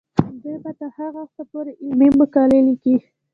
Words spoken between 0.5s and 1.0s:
به تر